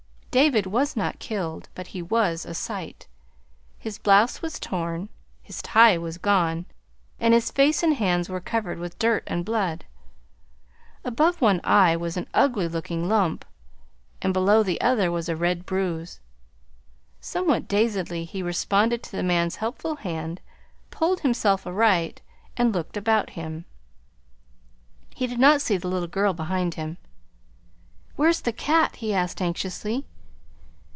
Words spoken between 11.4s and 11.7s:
one